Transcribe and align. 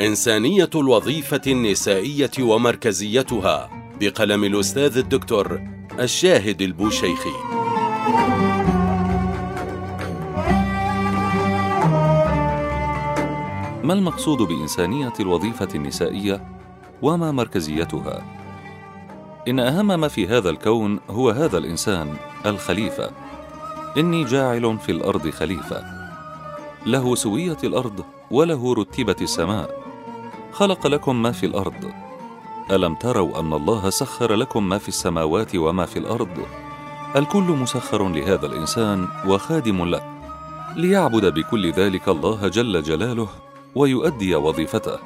إنسانية 0.00 0.70
الوظيفة 0.74 1.40
النسائية 1.46 2.30
ومركزيتها 2.40 3.70
بقلم 4.00 4.44
الأستاذ 4.44 4.98
الدكتور 4.98 5.60
الشاهد 6.00 6.62
البوشيخي. 6.62 7.30
ما 13.84 13.92
المقصود 13.92 14.38
بإنسانية 14.38 15.12
الوظيفة 15.20 15.68
النسائية 15.74 16.44
وما 17.02 17.32
مركزيتها؟ 17.32 18.24
إن 19.48 19.60
أهم 19.60 20.00
ما 20.00 20.08
في 20.08 20.26
هذا 20.26 20.50
الكون 20.50 21.00
هو 21.10 21.30
هذا 21.30 21.58
الإنسان 21.58 22.16
الخليفة. 22.46 23.10
إني 23.96 24.24
جاعل 24.24 24.78
في 24.78 24.92
الأرض 24.92 25.30
خليفة. 25.30 25.82
له 26.86 27.14
سوية 27.14 27.58
الأرض 27.64 28.04
وله 28.30 28.74
رتبة 28.74 29.16
السماء. 29.20 29.77
خلق 30.52 30.86
لكم 30.86 31.22
ما 31.22 31.32
في 31.32 31.46
الأرض. 31.46 31.92
ألم 32.70 32.94
تروا 32.94 33.40
أن 33.40 33.52
الله 33.52 33.90
سخر 33.90 34.34
لكم 34.34 34.68
ما 34.68 34.78
في 34.78 34.88
السماوات 34.88 35.56
وما 35.56 35.86
في 35.86 35.98
الأرض؟ 35.98 36.38
الكل 37.16 37.42
مسخر 37.42 38.08
لهذا 38.08 38.46
الإنسان 38.46 39.08
وخادم 39.26 39.84
له. 39.84 40.02
ليعبد 40.76 41.34
بكل 41.34 41.72
ذلك 41.72 42.08
الله 42.08 42.48
جل 42.48 42.82
جلاله 42.82 43.28
ويؤدي 43.74 44.34
وظيفته. 44.34 44.98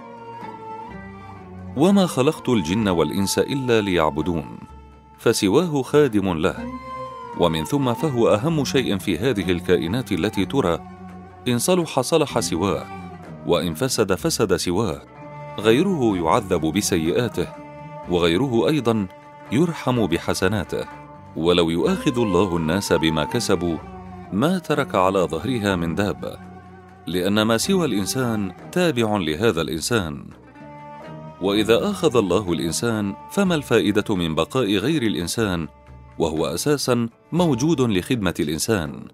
وما 1.76 2.06
خلقت 2.06 2.48
الجن 2.48 2.88
والإنس 2.88 3.38
إلا 3.38 3.80
ليعبدون 3.80 4.58
فسواه 5.18 5.82
خادم 5.82 6.32
له. 6.38 6.66
ومن 7.38 7.64
ثم 7.64 7.94
فهو 7.94 8.28
أهم 8.28 8.64
شيء 8.64 8.98
في 8.98 9.18
هذه 9.18 9.50
الكائنات 9.50 10.12
التي 10.12 10.44
ترى 10.44 10.78
إن 11.48 11.58
صلح 11.58 12.00
صلح 12.00 12.40
سواه 12.40 12.86
وإن 13.46 13.74
فسد 13.74 14.14
فسد 14.14 14.56
سواه. 14.56 15.11
غيره 15.58 16.16
يعذب 16.16 16.60
بسيئاته 16.60 17.48
وغيره 18.08 18.68
أيضا 18.68 19.06
يرحم 19.52 20.06
بحسناته. 20.06 20.84
ولو 21.36 21.70
يؤاخذ 21.70 22.18
الله 22.18 22.56
الناس 22.56 22.92
بما 22.92 23.24
كسبوا 23.24 23.76
ما 24.32 24.58
ترك 24.58 24.94
على 24.94 25.18
ظهرها 25.18 25.76
من 25.76 25.94
دابة 25.94 26.38
لأن 27.06 27.42
ما 27.42 27.58
سوى 27.58 27.86
الإنسان 27.86 28.52
تابع 28.72 29.16
لهذا 29.16 29.60
الإنسان. 29.60 30.24
وإذا 31.42 31.90
آخذ 31.90 32.16
الله 32.16 32.52
الإنسان 32.52 33.14
فما 33.30 33.54
الفائدة 33.54 34.14
من 34.14 34.34
بقاء 34.34 34.76
غير 34.76 35.02
الإنسان 35.02 35.68
وهو 36.18 36.46
أساسا 36.46 37.08
موجود 37.32 37.80
لخدمة 37.80 38.34
الإنسان؟ 38.40 39.08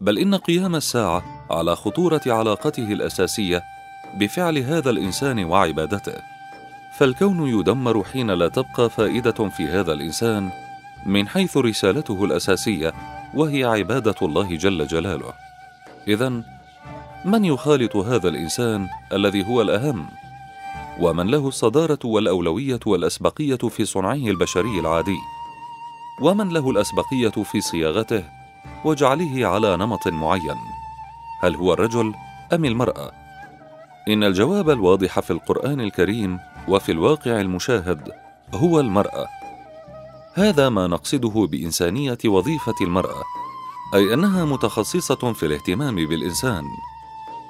بل 0.00 0.18
إن 0.18 0.34
قيام 0.34 0.74
الساعة 0.74 1.46
على 1.50 1.76
خطورة 1.76 2.20
علاقته 2.26 2.92
الأساسية 2.92 3.62
بفعل 4.14 4.58
هذا 4.58 4.90
الإنسان 4.90 5.44
وعبادته. 5.44 6.14
فالكون 6.98 7.48
يدمر 7.48 8.04
حين 8.04 8.30
لا 8.30 8.48
تبقى 8.48 8.90
فائدة 8.90 9.48
في 9.48 9.66
هذا 9.66 9.92
الإنسان 9.92 10.50
من 11.06 11.28
حيث 11.28 11.56
رسالته 11.56 12.24
الأساسية 12.24 12.92
وهي 13.34 13.64
عبادة 13.64 14.14
الله 14.22 14.56
جل 14.56 14.86
جلاله. 14.86 15.32
اذا 16.08 16.42
من 17.24 17.44
يخالط 17.44 17.96
هذا 17.96 18.28
الإنسان 18.28 18.88
الذي 19.12 19.46
هو 19.46 19.62
الأهم؟ 19.62 20.06
ومن 21.00 21.26
له 21.26 21.48
الصدارة 21.48 21.98
والأولوية 22.04 22.80
والأسبقية 22.86 23.56
في 23.56 23.84
صنعه 23.84 24.12
البشري 24.12 24.80
العادي؟ 24.80 25.18
ومن 26.22 26.48
له 26.48 26.70
الأسبقية 26.70 27.44
في 27.44 27.60
صياغته 27.60 28.24
وجعله 28.84 29.46
على 29.46 29.76
نمط 29.76 30.08
معين؟ 30.08 30.56
هل 31.40 31.56
هو 31.56 31.72
الرجل 31.72 32.14
أم 32.52 32.64
المرأة؟ 32.64 33.27
إن 34.08 34.24
الجواب 34.24 34.70
الواضح 34.70 35.20
في 35.20 35.30
القرآن 35.30 35.80
الكريم 35.80 36.38
وفي 36.68 36.92
الواقع 36.92 37.40
المشاهد 37.40 38.12
هو 38.54 38.80
المرأة. 38.80 39.26
هذا 40.34 40.68
ما 40.68 40.86
نقصده 40.86 41.48
بإنسانية 41.50 42.18
وظيفة 42.26 42.74
المرأة، 42.80 43.22
أي 43.94 44.14
أنها 44.14 44.44
متخصصة 44.44 45.32
في 45.32 45.46
الاهتمام 45.46 45.94
بالإنسان، 45.94 46.64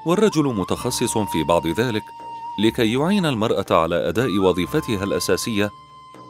والرجل 0.06 0.44
متخصص 0.44 1.18
في 1.18 1.44
بعض 1.44 1.66
ذلك 1.66 2.02
لكي 2.64 2.92
يعين 2.92 3.26
المرأة 3.26 3.66
على 3.70 4.08
أداء 4.08 4.38
وظيفتها 4.38 5.04
الأساسية 5.04 5.70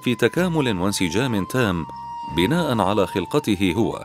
في 0.04 0.14
تكامل 0.14 0.78
وانسجام 0.78 1.44
تام 1.44 1.86
بناء 2.36 2.80
على 2.80 3.06
خلقته 3.06 3.74
هو، 3.76 4.04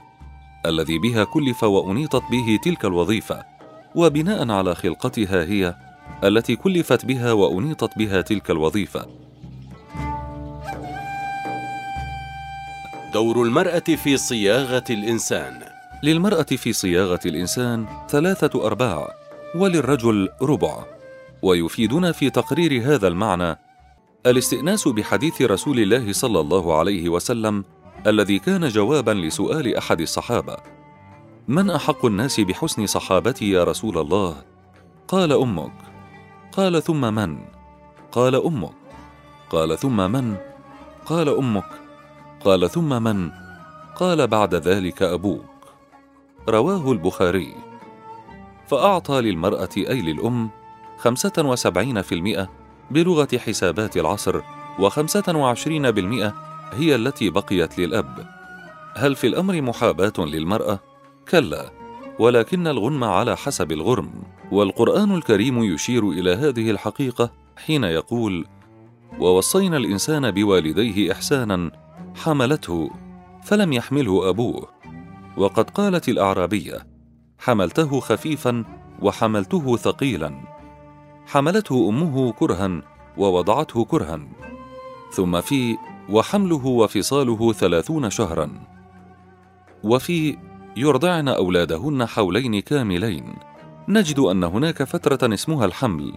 الذي 0.65 0.97
بها 0.97 1.23
كلف 1.23 1.63
وأنيطت 1.63 2.23
به 2.31 2.59
تلك 2.63 2.85
الوظيفة، 2.85 3.43
وبناء 3.95 4.51
على 4.51 4.75
خلقتها 4.75 5.43
هي 5.43 5.75
التي 6.23 6.55
كلفت 6.55 7.05
بها 7.05 7.31
وأنيطت 7.31 7.97
بها 7.97 8.21
تلك 8.21 8.51
الوظيفة. 8.51 9.05
دور 13.13 13.43
المرأة 13.43 13.79
في 13.79 14.17
صياغة 14.17 14.83
الإنسان. 14.89 15.59
للمرأة 16.03 16.43
في 16.43 16.73
صياغة 16.73 17.19
الإنسان 17.25 17.85
ثلاثة 18.09 18.65
أرباع 18.65 19.07
وللرجل 19.55 20.29
ربع. 20.41 20.85
ويفيدنا 21.41 22.11
في 22.11 22.29
تقرير 22.29 22.93
هذا 22.93 23.07
المعنى 23.07 23.59
الاستئناس 24.25 24.87
بحديث 24.87 25.41
رسول 25.41 25.79
الله 25.79 26.13
صلى 26.13 26.39
الله 26.39 26.77
عليه 26.77 27.09
وسلم 27.09 27.65
الذي 28.07 28.39
كان 28.39 28.67
جوابا 28.67 29.11
لسؤال 29.11 29.75
أحد 29.77 30.01
الصحابة. 30.01 30.57
من 31.47 31.69
أحق 31.69 32.05
الناس 32.05 32.39
بحسن 32.39 32.85
صحابتي 32.85 33.49
يا 33.51 33.63
رسول 33.63 33.97
الله؟ 33.97 34.35
قال 35.07 35.31
أمك. 35.31 35.92
قال 36.57 36.83
ثم 36.83 37.13
من؟ 37.13 37.37
قال 38.11 38.35
أمك. 38.35 38.73
قال 39.49 39.77
ثم 39.77 40.11
من؟ 40.11 40.35
قال 41.05 41.29
أمك. 41.29 41.69
قال 42.45 42.69
ثم 42.69 43.03
من؟ 43.03 43.31
قال 43.95 44.27
بعد 44.27 44.55
ذلك 44.55 45.01
أبوك. 45.03 45.45
رواه 46.49 46.91
البخاري. 46.91 47.55
فأعطى 48.67 49.21
للمرأة 49.21 49.69
أي 49.77 50.01
للأم 50.01 50.49
خمسة 50.97 51.33
وسبعين 51.37 52.01
في 52.01 52.15
المئة 52.15 52.49
بلغة 52.91 53.37
حسابات 53.37 53.97
العصر 53.97 54.41
وخمسة 54.79 55.37
وعشرين 55.37 55.91
بالمئه 55.91 56.33
هي 56.73 56.95
التي 56.95 57.29
بقيت 57.29 57.79
للأب. 57.79 58.27
هل 58.95 59.15
في 59.15 59.27
الأمر 59.27 59.61
محاباة 59.61 60.13
للمرأة؟ 60.17 60.79
كلا 61.29 61.71
ولكن 62.19 62.67
الغنم 62.67 63.03
على 63.03 63.37
حسب 63.37 63.71
الغرم. 63.71 64.13
والقرآن 64.53 65.15
الكريم 65.15 65.63
يشير 65.63 66.09
إلى 66.09 66.33
هذه 66.33 66.71
الحقيقة 66.71 67.31
حين 67.57 67.83
يقول 67.83 68.45
ووصينا 69.19 69.77
الإنسان 69.77 70.31
بوالديه 70.31 71.11
إحسانا 71.11 71.71
حملته 72.15 72.89
فلم 73.43 73.73
يحمله 73.73 74.29
أبوه 74.29 74.67
وقد 75.37 75.69
قالت 75.69 76.09
الأعرابية 76.09 76.87
حملته 77.39 77.99
خفيفا 77.99 78.63
وحملته 79.01 79.77
ثقيلا 79.77 80.33
حملته 81.25 81.89
أمه 81.89 82.31
كرها 82.31 82.81
ووضعته 83.17 83.85
كرها 83.85 84.19
ثم 85.11 85.41
في 85.41 85.77
وحمله 86.09 86.65
وفصاله 86.65 87.53
ثلاثون 87.53 88.09
شهرا 88.09 88.49
وفي 89.83 90.37
يرضعن 90.77 91.27
أولادهن 91.27 92.05
حولين 92.05 92.59
كاملين 92.59 93.52
نجد 93.87 94.19
أن 94.19 94.43
هناك 94.43 94.83
فترة 94.83 95.33
اسمها 95.33 95.65
الحمل 95.65 96.13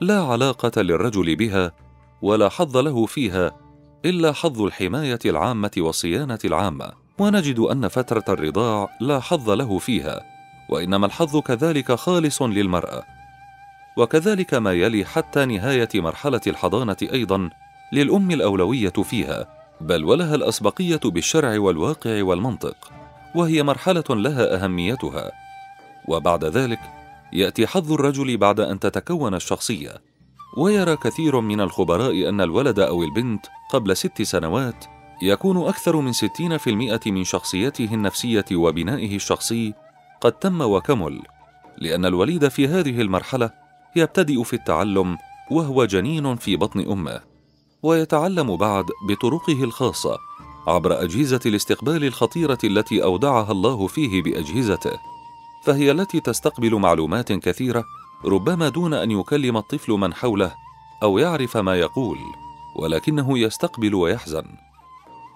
لا 0.00 0.22
علاقة 0.22 0.82
للرجل 0.82 1.36
بها 1.36 1.72
ولا 2.22 2.48
حظ 2.48 2.76
له 2.76 3.06
فيها 3.06 3.50
إلا 4.04 4.32
حظ 4.32 4.62
الحماية 4.62 5.18
العامة 5.24 5.70
والصيانة 5.78 6.38
العامة. 6.44 6.92
ونجد 7.18 7.58
أن 7.58 7.88
فترة 7.88 8.24
الرضاع 8.28 8.88
لا 9.00 9.20
حظ 9.20 9.50
له 9.50 9.78
فيها 9.78 10.20
وإنما 10.70 11.06
الحظ 11.06 11.36
كذلك 11.36 11.92
خالص 11.92 12.42
للمرأة. 12.42 13.02
وكذلك 13.96 14.54
ما 14.54 14.72
يلي 14.72 15.04
حتى 15.04 15.44
نهاية 15.44 15.88
مرحلة 15.94 16.40
الحضانة 16.46 16.96
أيضا 17.02 17.50
للأم 17.92 18.30
الأولوية 18.30 18.90
فيها 18.90 19.46
بل 19.80 20.04
ولها 20.04 20.34
الأسبقية 20.34 21.00
بالشرع 21.04 21.58
والواقع 21.58 22.22
والمنطق 22.22 22.92
وهي 23.34 23.62
مرحلة 23.62 24.04
لها 24.10 24.64
أهميتها. 24.64 25.32
وبعد 26.08 26.44
ذلك 26.44 26.99
يأتي 27.32 27.66
حظ 27.66 27.92
الرجل 27.92 28.36
بعد 28.36 28.60
أن 28.60 28.80
تتكون 28.80 29.34
الشخصية. 29.34 30.02
ويرى 30.56 30.96
كثير 30.96 31.40
من 31.40 31.60
الخبراء 31.60 32.28
أن 32.28 32.40
الولد 32.40 32.78
أو 32.78 33.02
البنت 33.02 33.46
قبل 33.72 33.96
ست 33.96 34.22
سنوات 34.22 34.84
يكون 35.22 35.68
أكثر 35.68 35.96
من 35.96 36.12
ستين 36.12 36.58
في 36.58 36.70
المئة 36.70 37.00
من 37.06 37.24
شخصيته 37.24 37.94
النفسية 37.94 38.44
وبنائه 38.52 39.16
الشخصي 39.16 39.74
قد 40.20 40.32
تم 40.32 40.60
وكمل 40.60 41.22
لأن 41.78 42.06
الوليد 42.06 42.48
في 42.48 42.68
هذه 42.68 43.00
المرحلة 43.00 43.50
يبتدئ 43.96 44.42
في 44.42 44.52
التعلم 44.52 45.18
وهو 45.50 45.84
جنين 45.84 46.36
في 46.36 46.56
بطن 46.56 46.80
أمه 46.80 47.20
ويتعلم 47.82 48.56
بعد 48.56 48.84
بطرقه 49.08 49.64
الخاصة 49.64 50.18
عبر 50.66 51.02
أجهزة 51.02 51.40
الاستقبال 51.46 52.04
الخطيرة 52.04 52.58
التي 52.64 53.02
أودعها 53.02 53.52
الله 53.52 53.86
فيه 53.86 54.22
بأجهزته. 54.22 55.09
فهي 55.60 55.90
التي 55.90 56.20
تستقبل 56.20 56.74
معلومات 56.74 57.32
كثيرة 57.32 57.84
ربما 58.24 58.68
دون 58.68 58.94
أن 58.94 59.10
يكلم 59.10 59.56
الطفل 59.56 59.92
من 59.92 60.14
حوله 60.14 60.54
أو 61.02 61.18
يعرف 61.18 61.56
ما 61.56 61.76
يقول 61.76 62.18
ولكنه 62.76 63.38
يستقبل 63.38 63.94
ويحزن. 63.94 64.44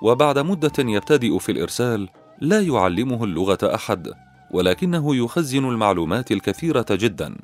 وبعد 0.03 0.39
مدة 0.39 0.73
يبتدئ 0.79 1.39
في 1.39 1.53
الإرسال 1.53 2.09
لا 2.41 2.61
يعلمه 2.61 3.25
اللغة 3.25 3.75
أحد 3.75 4.13
ولكنه 4.51 5.17
يخزن 5.17 5.65
المعلومات 5.69 6.33
الكثيرة 6.33 6.87
جدا. 6.91 7.37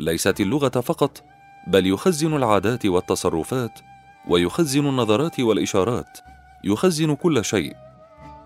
ليست 0.00 0.40
اللغة 0.40 0.80
فقط 0.80 1.22
بل 1.66 1.86
يخزن 1.86 2.36
العادات 2.36 2.86
والتصرفات 2.86 3.80
ويخزن 4.28 4.86
النظرات 4.86 5.40
والإشارات 5.40 6.18
يخزن 6.64 7.14
كل 7.14 7.44
شيء. 7.44 7.74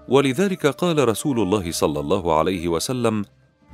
ولذلك 0.08 0.66
قال 0.66 1.08
رسول 1.08 1.40
الله 1.40 1.72
صلى 1.72 2.00
الله 2.00 2.38
عليه 2.38 2.68
وسلم 2.68 3.24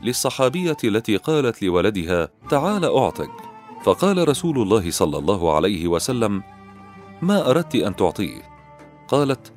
للصحابية 0.03 0.77
التي 0.85 1.17
قالت 1.17 1.63
لولدها 1.63 2.29
تعال 2.51 2.85
أعطك. 2.85 3.31
فقال 3.85 4.29
رسول 4.29 4.63
الله 4.63 4.91
صلى 4.91 5.19
الله 5.19 5.55
عليه 5.55 5.89
وسلم 5.89 6.43
ما 7.23 7.51
أردت 7.51 7.75
أن 7.75 7.97
تعطيه. 7.97 8.43
قالت 9.09 9.53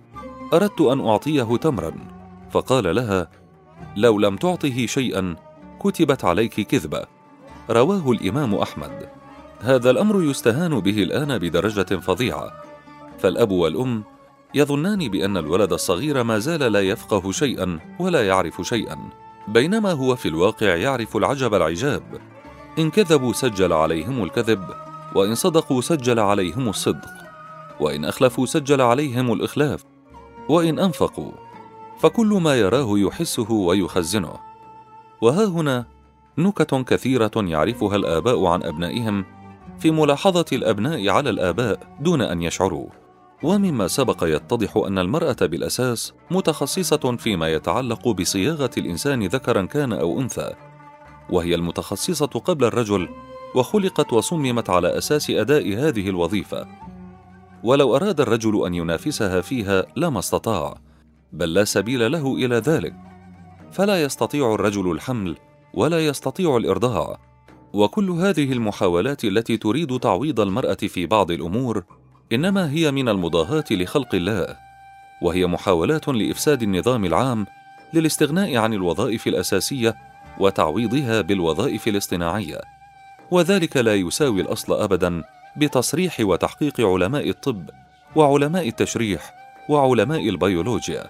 أردت 0.53 0.81
أن 0.81 1.07
أعطيه 1.07 1.57
تمرا. 1.57 1.93
فقال 2.51 2.95
لها 2.95 3.29
لو 3.95 4.19
لم 4.19 4.35
تعطه 4.35 4.85
شيئا 4.85 5.35
كتبت 5.79 6.25
عليك 6.25 6.61
كذبة. 6.61 7.05
رواه 7.69 8.11
الإمام 8.11 8.55
أحمد. 8.55 9.09
هذا 9.61 9.89
الأمر 9.89 10.23
يستهان 10.23 10.79
به 10.79 11.03
الآن 11.03 11.37
بدرجة 11.37 11.95
فظيعة. 11.99 12.51
فالأب 13.19 13.51
والأم 13.51 14.03
يظنان 14.53 15.07
بأن 15.07 15.37
الولد 15.37 15.73
الصغير 15.73 16.23
ما 16.23 16.39
زال 16.39 16.59
لا 16.59 16.81
يفقه 16.81 17.31
شيئا 17.31 17.79
ولا 17.99 18.27
يعرف 18.27 18.61
شيئا. 18.61 18.97
بينما 19.47 19.91
هو 19.91 20.15
في 20.15 20.27
الواقع 20.27 20.75
يعرف 20.75 21.17
العجب 21.17 21.53
العجاب. 21.53 22.03
إن 22.79 22.89
كذبوا 22.89 23.33
سجل 23.33 23.73
عليهم 23.73 24.23
الكذب 24.23 24.63
وإن 25.15 25.35
صدقوا 25.35 25.81
سجل 25.81 26.19
عليهم 26.19 26.69
الصدق 26.69 27.09
وإن 27.79 28.05
أخلفوا 28.05 28.45
سجل 28.45 28.81
عليهم 28.81 29.33
الإخلاف 29.33 29.83
وإن 30.49 30.79
أنفقوا 30.79 31.31
فكل 31.99 32.27
ما 32.27 32.55
يراه 32.55 32.99
يحسه 32.99 33.51
ويخزنه. 33.51 34.33
وها 35.21 35.45
هنا 35.45 35.85
نكت 36.38 36.75
كثيرة 36.75 37.31
يعرفها 37.35 37.95
الآباء 37.95 38.45
عن 38.45 38.63
أبنائهم 38.63 39.25
في 39.79 39.91
ملاحظة 39.91 40.45
الأبناء 40.53 41.09
على 41.09 41.29
الآباء 41.29 41.79
دون 41.99 42.21
أن 42.21 42.41
يشعروا. 42.41 42.88
ومما 43.43 43.87
سبق 43.87 44.23
يتضح 44.23 44.77
أن 44.87 44.97
المرأة 44.97 45.37
بالأساس 45.41 46.13
متخصصة 46.31 47.15
فيما 47.17 47.53
يتعلق 47.53 48.07
بصياغة 48.07 48.71
الإنسان 48.77 49.27
ذكرا 49.27 49.65
كان 49.65 49.93
أو 49.93 50.19
أنثى 50.19 50.53
وهي 51.29 51.55
المتخصصة 51.55 52.25
قبل 52.25 52.65
الرجل 52.65 53.09
وخلقت 53.55 54.13
وصممت 54.13 54.69
على 54.69 54.97
أساس 54.97 55.29
أداء 55.29 55.73
هذه 55.73 56.09
الوظيفة. 56.09 56.67
ولو 57.63 57.95
أراد 57.95 58.21
الرجل 58.21 58.65
أن 58.65 58.73
ينافسها 58.73 59.41
فيها 59.41 59.85
لما 59.95 60.19
استطاع 60.19 60.77
بل 61.33 61.53
لا 61.53 61.63
سبيل 61.63 62.11
له 62.11 62.35
إلى 62.35 62.55
ذلك. 62.55 62.95
فلا 63.71 64.03
يستطيع 64.03 64.53
الرجل 64.53 64.91
الحمل 64.91 65.35
ولا 65.73 66.07
يستطيع 66.07 66.57
الإرضاع. 66.57 67.19
وكل 67.73 68.09
هذه 68.09 68.51
المحاولات 68.51 69.25
التي 69.25 69.57
تريد 69.57 69.99
تعويض 69.99 70.39
المرأة 70.39 70.73
في 70.73 71.05
بعض 71.05 71.31
الأمور 71.31 71.83
إنما 72.33 72.71
هي 72.71 72.91
من 72.91 73.09
المضاهاة 73.09 73.63
لخلق 73.71 74.15
الله 74.15 74.57
وهي 75.21 75.47
محاولات 75.47 76.07
لإفساد 76.07 76.63
النظام 76.63 77.06
العام 77.06 77.45
للاستغناء 77.94 78.57
عن 78.57 78.74
الوظائف 78.74 79.27
الأساسية 79.27 79.95
وتعويضها 80.39 81.21
بالوظائف 81.21 81.88
الاصطناعية 81.88 82.62
وذلك 83.31 83.77
لا 83.77 83.95
يساوي 83.95 84.41
الأصل 84.41 84.74
ابدا 84.74 85.24
بتصريح 85.57 86.18
وتحقيق 86.19 86.81
علماء 86.81 87.29
الطب 87.29 87.69
وعلماء 88.15 88.68
التشريح 88.68 89.33
وعلماء 89.69 90.30
البيولوجيا. 90.30 91.07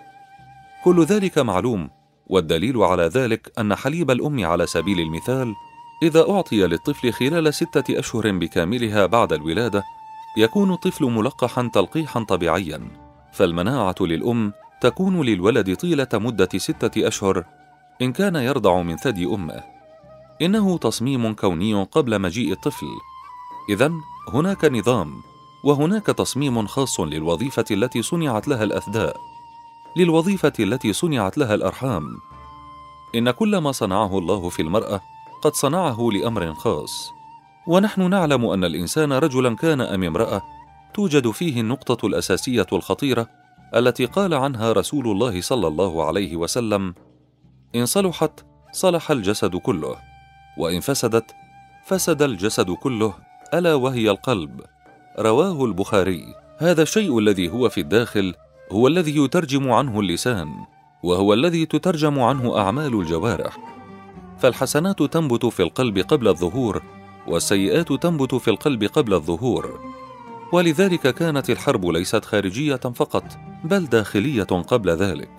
كل 0.84 1.04
ذلك 1.04 1.38
معلوم 1.38 1.90
والدليل 2.28 2.78
على 2.78 3.04
ذلك 3.04 3.52
أن 3.60 3.76
حليب 3.76 4.12
الأم 4.12 4.46
على 4.46 4.68
سبيل 4.68 5.00
المثال 5.00 5.54
إذا 6.04 6.30
أعطي 6.30 6.68
للطفل 6.68 7.14
خلال 7.14 7.54
ستة 7.54 8.00
أشهر 8.00 8.32
بكاملها 8.32 9.06
بعد 9.06 9.34
الولادة 9.34 9.84
يكون 10.38 10.74
الطفل 10.74 11.06
ملقحا 11.06 11.70
تلقيحا 11.74 12.24
طبيعيا 12.24 12.88
فالمناعة 13.32 13.96
للأم 14.02 14.54
تكون 14.82 15.22
للولد 15.22 15.76
طيلة 15.76 16.08
مدة 16.14 16.50
ستة 16.58 17.08
أشهر 17.08 17.44
إن 18.02 18.12
كان 18.12 18.36
يرضع 18.36 18.82
من 18.82 18.98
ثدي 18.98 19.26
أمه. 19.26 19.64
إنه 20.42 20.78
تصميم 20.78 21.34
كوني 21.34 21.84
قبل 21.84 22.20
مجيء 22.22 22.52
الطفل. 22.52 22.88
اذا 23.70 23.92
هناك 24.34 24.66
نظام 24.66 25.22
وهناك 25.64 26.06
تصميم 26.06 26.68
خاص 26.68 27.00
للوظيفة 27.00 27.66
التي 27.72 28.02
صنعت 28.02 28.48
لها 28.48 28.64
الأثداء. 28.64 29.18
للوظيفة 29.96 30.54
التي 30.60 30.94
صنعت 30.94 31.38
لها 31.38 31.56
الأرحام. 31.56 32.04
إن 33.16 33.32
كل 33.32 33.58
ما 33.58 33.72
صنعه 33.72 34.18
الله 34.18 34.50
في 34.50 34.62
المرأة 34.62 35.02
قد 35.42 35.54
صنعه 35.54 36.10
لأمر 36.14 36.54
خاص. 36.54 37.17
ونحن 37.68 38.10
نعلم 38.10 38.46
أن 38.46 38.64
الإنسان 38.64 39.14
رجلا 39.14 39.56
كان 39.56 39.82
أم 39.82 40.04
امرأة. 40.04 40.42
توجد 40.94 41.32
فيه 41.32 41.62
النقطة 41.62 42.08
الأساسية 42.08 42.66
الخطيرة 42.74 43.28
التي 43.76 44.06
قال 44.06 44.34
عنها 44.34 44.72
رسول 44.72 45.08
الله 45.08 45.42
صلى 45.42 45.68
الله 45.68 46.06
عليه 46.06 46.36
وسلم 46.36 46.94
إن 47.76 47.86
صلحت 47.86 48.46
صلح 48.72 49.12
الجسد 49.12 49.56
كله 49.56 49.96
وإن 50.58 50.80
فسدت 50.80 51.32
فسد 51.86 52.22
الجسد 52.22 52.72
كله 52.72 53.14
ألا 53.54 53.76
وهي 53.76 54.10
القلب. 54.10 54.62
رواه 55.20 55.66
البخاري. 55.66 56.24
هذا 56.58 56.82
الشيء 56.82 57.20
الذي 57.20 57.50
هو 57.50 57.70
في 57.70 57.82
الداخل 57.82 58.34
هو 58.72 58.88
الذي 58.88 59.18
يترجم 59.18 59.72
عنه 59.72 60.00
اللسان 60.00 60.50
وهو 61.04 61.34
الذي 61.34 61.66
تترجم 61.66 62.20
عنه 62.20 62.58
أعمال 62.58 63.00
الجوارح. 63.00 63.58
فالحسنات 64.38 65.04
تنبت 65.04 65.46
في 65.46 65.64
القلب 65.64 65.98
قبل 65.98 66.28
الظهور 66.28 66.97
والسيئات 67.28 67.94
تنبت 67.94 68.36
في 68.36 68.48
القلب 68.48 68.84
قبل 68.84 69.14
الظهور. 69.14 69.80
ولذلك 70.52 71.16
كانت 71.16 71.50
الحرب 71.50 71.86
ليست 71.86 72.26
خارجية 72.26 72.76
فقط 72.76 73.24
بل 73.64 73.86
داخلية 73.86 74.44
قبل 74.44 74.90
ذلك. 74.90 75.32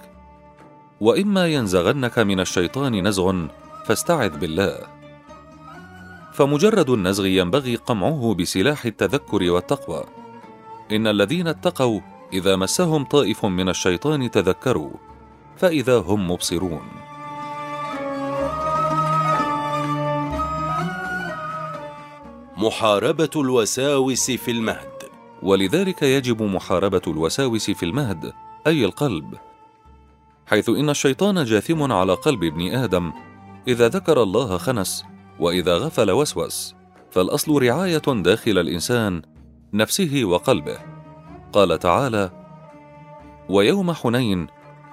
وإما 1.00 1.46
ينزغنك 1.46 2.18
من 2.18 2.40
الشيطان 2.40 3.08
نزغ 3.08 3.46
فاستعذ 3.84 4.38
بالله. 4.38 4.78
فمجرد 6.32 6.90
النزغ 6.90 7.26
ينبغي 7.26 7.76
قمعه 7.76 8.34
بسلاح 8.34 8.84
التذكر 8.84 9.50
والتقوى. 9.50 10.04
إن 10.92 11.06
الذين 11.06 11.46
اتقوا 11.46 12.00
إذا 12.32 12.56
مسهم 12.56 13.04
طائف 13.04 13.46
من 13.46 13.68
الشيطان 13.68 14.30
تذكروا 14.30 14.90
فإذا 15.56 15.98
هم 15.98 16.30
مبصرون. 16.30 16.97
محاربة 22.58 23.30
الوساوس 23.36 24.30
في 24.30 24.50
المهد. 24.50 24.90
ولذلك 25.42 26.02
يجب 26.02 26.42
محاربة 26.42 27.02
الوساوس 27.06 27.70
في 27.70 27.82
المهد 27.82 28.32
أي 28.66 28.84
القلب. 28.84 29.34
حيث 30.46 30.68
إن 30.68 30.90
الشيطان 30.90 31.44
جاثم 31.44 31.92
على 31.92 32.14
قلب 32.14 32.44
ابن 32.44 32.74
آدم. 32.74 33.12
إذا 33.68 33.88
ذكر 33.88 34.22
الله 34.22 34.58
خنس 34.58 35.04
وإذا 35.40 35.76
غفل 35.76 36.10
وسوس. 36.10 36.74
فالأصل 37.10 37.62
رعاية 37.62 38.02
داخل 38.22 38.58
الإنسان 38.58 39.22
نفسه 39.72 40.24
وقلبه. 40.24 40.78
قال 41.52 41.78
تعالى 41.78 42.30
ويوم 43.48 43.92
حنين 43.92 44.46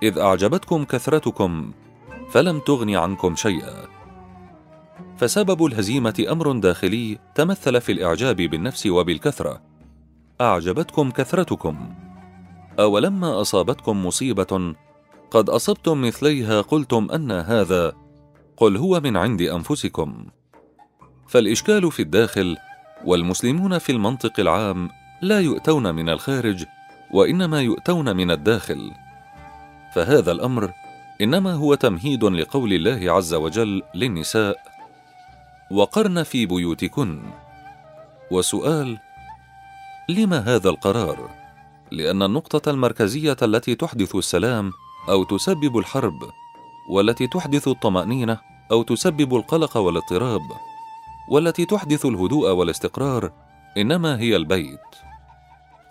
إذ 0.03 0.19
أعجبتكم 0.19 0.85
كثرتكم 0.85 1.71
فلم 2.31 2.59
تغن 2.59 2.95
عنكم 2.95 3.35
شيئا. 3.35 3.87
فسبب 5.17 5.65
الهزيمة 5.65 6.25
أمر 6.29 6.51
داخلي 6.51 7.19
تمثل 7.35 7.81
في 7.81 7.91
الإعجاب 7.91 8.35
بالنفس 8.35 8.87
وبالكثرة. 8.87 9.61
أعجبتكم 10.41 11.11
كثرتكم. 11.11 11.95
أولما 12.79 13.41
أصابتكم 13.41 14.05
مصيبة 14.05 14.75
قد 15.31 15.49
أصبتم 15.49 16.01
مثليها 16.01 16.61
قلتم 16.61 17.07
أن 17.13 17.31
هذا 17.31 17.93
قل 18.57 18.77
هو 18.77 18.99
من 18.99 19.17
عند 19.17 19.41
أنفسكم. 19.41 20.25
فالإشكال 21.27 21.91
في 21.91 22.01
الداخل 22.01 22.57
والمسلمون 23.05 23.77
في 23.77 23.91
المنطق 23.91 24.39
العام 24.39 24.89
لا 25.21 25.39
يؤتون 25.39 25.95
من 25.95 26.09
الخارج 26.09 26.65
وإنما 27.13 27.61
يؤتون 27.61 28.15
من 28.15 28.31
الداخل. 28.31 28.91
فهذا 29.95 30.31
الأمر 30.31 30.71
إنما 31.21 31.53
هو 31.53 31.75
تمهيد 31.75 32.23
لقول 32.23 32.73
الله 32.73 33.11
عز 33.11 33.33
وجل 33.33 33.81
للنساء 33.95 34.74
وقرن 35.71 36.23
في 36.23 36.45
بيوتكن. 36.45 37.23
وسؤال 38.31 38.97
لم 40.09 40.33
هذا 40.33 40.69
القرار؟ 40.69 41.29
لأن 41.91 42.23
النقطة 42.23 42.71
المركزية 42.71 43.37
التي 43.41 43.75
تحدث 43.75 44.15
السلام 44.15 44.71
أو 45.09 45.23
تسبب 45.23 45.77
الحرب 45.77 46.29
والتي 46.89 47.27
تحدث 47.27 47.67
الطمأنينة 47.67 48.37
أو 48.71 48.83
تسبب 48.83 49.35
القلق 49.35 49.77
والاضطراب 49.77 50.41
والتي 51.29 51.65
تحدث 51.65 52.05
الهدوء 52.05 52.51
والاستقرار 52.51 53.31
إنما 53.77 54.19
هي 54.19 54.35
البيت. 54.35 54.79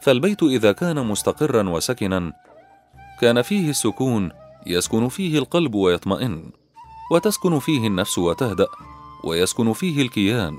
فالبيت 0.01 0.43
إذا 0.43 0.73
كان 0.73 1.07
مستقرا 1.07 1.69
وسكنا 1.69 2.33
كان 3.21 3.43
فيه 3.43 3.71
السكون 3.71 4.31
يسكن 4.67 5.09
فيه 5.09 5.39
القلب 5.39 5.75
ويطمئن 5.75 6.51
وتسكن 7.11 7.59
فيه 7.59 7.87
النفس 7.87 8.19
وتهدأ. 8.19 8.67
ويسكن 9.27 9.73
فيه 9.73 10.03
الكيان 10.03 10.57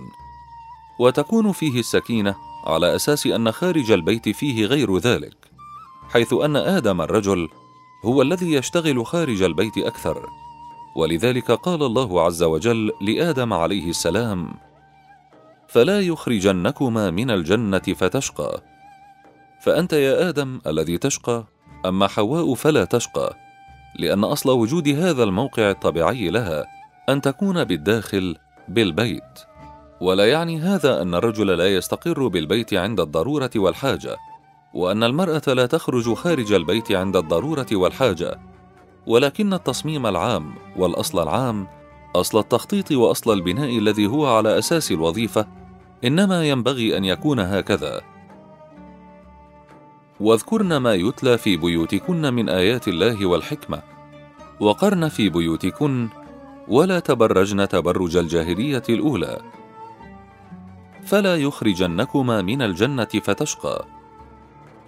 وتكون 0.99 1.51
فيه 1.51 1.79
السكينة 1.79 2.35
على 2.65 2.95
أساس 2.95 3.27
أن 3.27 3.51
خارج 3.51 3.91
البيت 3.91 4.29
فيه 4.29 4.65
غير 4.65 4.97
ذلك 4.97 5.37
حيث 6.09 6.33
أن 6.33 6.55
آدم 6.55 7.01
الرجل 7.01 7.49
هو 8.05 8.21
الذي 8.21 8.53
يشتغل 8.53 9.05
خارج 9.05 9.41
البيت 9.41 9.77
أكثر. 9.77 10.29
ولذلك 10.95 11.51
قال 11.51 11.83
الله 11.83 12.21
عز 12.21 12.43
وجل 12.43 12.91
لآدم 13.01 13.53
عليه 13.53 13.89
السلام 13.89 14.53
فلا 15.67 16.01
يخرجنكما 16.01 17.11
من 17.11 17.31
الجنة 17.31 17.79
فتشقى. 17.79 18.61
فأنت 19.61 19.93
يا 19.93 20.29
آدم 20.29 20.61
الذي 20.67 20.97
تشقى 20.97 21.43
أما 21.85 22.07
حواء 22.07 22.53
فلا 22.53 22.85
تشقى 22.85 23.35
لأن 23.99 24.23
أصل 24.23 24.49
وجود 24.49 24.87
هذا 24.87 25.23
الموقع 25.23 25.69
الطبيعي 25.71 26.29
لها 26.29 26.65
أن 27.09 27.21
تكون 27.21 27.63
بالداخل 27.63 28.35
بالبيت. 28.67 29.39
ولا 30.01 30.25
يعني 30.25 30.59
هذا 30.59 31.01
أن 31.01 31.15
الرجل 31.15 31.47
لا 31.47 31.75
يستقر 31.75 32.27
بالبيت 32.27 32.73
عند 32.73 32.99
الضرورة 32.99 33.51
والحاجة 33.55 34.17
وأن 34.73 35.03
المرأة 35.03 35.41
لا 35.47 35.65
تخرج 35.65 36.13
خارج 36.13 36.53
البيت 36.53 36.91
عند 36.91 37.15
الضرورة 37.15 37.67
والحاجة. 37.71 38.39
ولكن 39.07 39.53
التصميم 39.53 40.07
العام 40.07 40.53
والأصل 40.77 41.23
العام 41.23 41.67
أصل 42.15 42.39
التخطيط 42.39 42.91
وأصل 42.91 43.33
البناء 43.33 43.77
الذي 43.77 44.07
هو 44.07 44.27
على 44.27 44.57
أساس 44.57 44.91
الوظيفة 44.91 45.47
إنما 46.03 46.45
ينبغي 46.49 46.97
أن 46.97 47.05
يكون 47.05 47.39
هكذا. 47.39 48.01
واذكرن 50.19 50.77
ما 50.77 50.93
يتلى 50.93 51.37
في 51.37 51.57
بيوتكن 51.57 52.33
من 52.33 52.49
آيات 52.49 52.87
الله 52.87 53.25
والحكمة. 53.25 53.81
وقرن 54.59 55.07
في 55.07 55.29
بيوتكن 55.29 56.09
ولا 56.67 56.99
تبرجن 56.99 57.67
تبرج 57.67 58.17
الجاهلية 58.17 58.83
الأولى. 58.89 59.41
فلا 61.05 61.35
يخرجنكما 61.35 62.41
من 62.41 62.61
الجنة 62.61 63.05
فتشقى. 63.05 63.85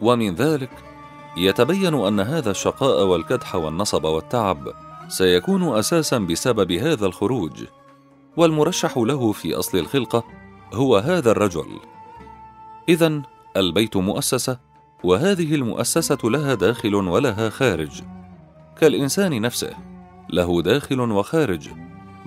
ومن 0.02 0.36
ذلك 0.36 0.72
يتبين 1.38 1.94
أن 1.94 2.20
هذا 2.20 2.52
الشقاء 2.52 3.06
والكدح 3.06 3.56
والنصب 3.56 4.04
والتعب 4.04 4.74
سيكون 5.08 5.78
أساسا 5.78 6.18
بسبب 6.18 6.72
هذا 6.72 7.06
الخروج. 7.06 7.64
والمرشح 8.38 8.98
له 8.98 9.32
في 9.32 9.56
أصل 9.56 9.78
الخلقة 9.78 10.24
هو 10.74 10.98
هذا 10.98 11.32
الرجل. 11.32 11.80
اذا 12.90 13.22
البيت 13.58 13.98
مؤسسة 13.98 14.60
وهذه 15.04 15.56
المؤسسة 15.56 16.18
لها 16.24 16.54
داخل 16.54 16.96
ولها 16.96 17.50
خارج. 17.50 18.02
كالإنسان 18.80 19.42
نفسه. 19.42 19.87
له 20.30 20.62
داخل 20.62 21.00
وخارج 21.00 21.70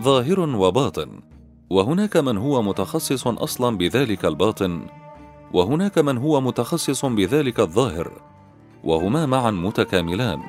ظاهر 0.01 0.41
وباطن. 0.41 1.21
وهناك 1.71 2.17
من 2.17 2.37
هو 2.37 2.63
متخصص 2.63 3.27
أصلا 3.27 3.77
بذلك 3.77 4.25
الباطن 4.25 4.87
وهناك 5.53 5.99
من 5.99 6.19
هو 6.19 6.41
متخصص 6.41 7.05
بذلك 7.05 7.61
الظاهر 7.61 8.23
وهما 8.85 9.27
معا 9.27 9.51
متكاملان. 9.51 10.41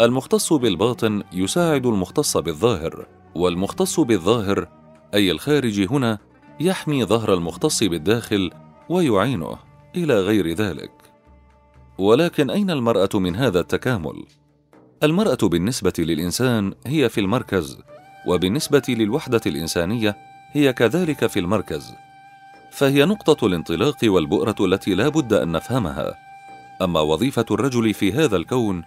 المختص 0.00 0.52
بالباطن 0.52 1.22
يساعد 1.32 1.86
المختص 1.86 2.36
بالظاهر 2.36 3.06
والمختص 3.34 4.00
بالظاهر 4.00 4.68
أي 5.14 5.30
الخارج 5.30 5.80
هنا 5.80 6.18
يحمي 6.60 7.04
ظهر 7.04 7.34
المختص 7.34 7.84
بالداخل 7.84 8.50
ويعينه 8.88 9.56
إلى 9.96 10.20
غير 10.20 10.52
ذلك. 10.54 10.92
ولكن 11.98 12.50
أين 12.50 12.70
المرأة 12.70 13.08
من 13.14 13.36
هذا 13.36 13.60
التكامل؟ 13.60 14.24
المرأة 15.02 15.38
بالنسبة 15.42 15.92
للإنسان 15.98 16.74
هي 16.86 17.08
في 17.08 17.20
المركز 17.20 17.78
وبالنسبة 18.26 18.82
للوحدة 18.88 19.40
الإنسانية 19.46 20.16
هي 20.52 20.72
كذلك 20.72 21.26
في 21.26 21.40
المركز. 21.40 21.94
فهي 22.70 23.04
نقطة 23.04 23.46
الانطلاق 23.46 23.96
والبؤرة 24.04 24.54
التي 24.60 24.94
لا 24.94 25.08
بد 25.08 25.32
أن 25.32 25.52
نفهمها. 25.52 26.14
أما 26.82 27.00
وظيفة 27.00 27.44
الرجل 27.50 27.94
في 27.94 28.12
هذا 28.12 28.36
الكون 28.36 28.84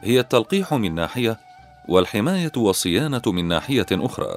هي 0.00 0.20
التلقيح 0.20 0.74
من 0.74 0.94
ناحية 0.94 1.40
والحماية 1.88 2.52
والصيانة 2.56 3.22
من 3.26 3.48
ناحية 3.48 3.86
أخرى. 3.92 4.36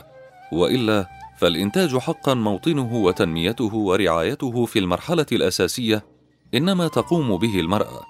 وإلا 0.52 1.08
فالإنتاج 1.38 1.98
حقا 1.98 2.34
موطنه 2.34 2.94
وتنميته 2.94 3.76
ورعايته 3.76 4.66
في 4.66 4.80
المرحلة 4.80 5.26
الأساسية 5.32 6.06
إنما 6.54 6.88
تقوم 6.88 7.38
به 7.38 7.60
المرأة. 7.60 8.02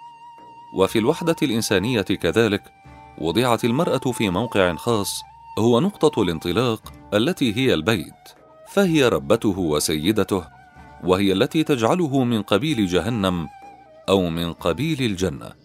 وفي 0.78 1.00
الوحدة 1.00 1.36
الإنسانية 1.44 2.02
كذلك 2.02 2.76
وضعت 3.18 3.66
المرأة 3.66 4.12
في 4.12 4.30
موقع 4.30 4.76
خاص 4.76 5.22
هو 5.60 5.80
نقطة 5.80 6.22
الانطلاق 6.22 6.94
التي 7.14 7.58
هي 7.58 7.74
البيت 7.74 8.14
فهي 8.70 9.08
ربته 9.10 9.60
وسيدته 9.60 10.44
وهي 11.04 11.34
التي 11.34 11.64
تجعله 11.64 12.24
من 12.24 12.42
قبيل 12.42 12.88
جهنم 12.88 13.48
أو 14.10 14.30
من 14.30 14.54
قبيل 14.54 15.02
الجنة. 15.02 15.65